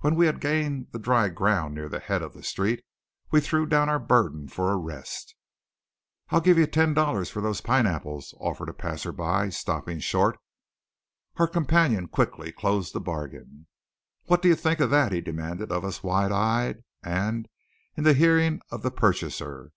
[0.00, 2.84] When we had gained the dry ground near the head of the street
[3.30, 5.36] we threw down our burdens for a rest.
[6.30, 10.40] "I'll give you ten dollars for those pineapples!" offered a passerby, stopping short.
[11.36, 13.68] Our companion quickly closed the bargain.
[14.24, 17.46] "What do you think of that?" he demanded of us wide eyed, and
[17.96, 19.70] in the hearing of the purchaser.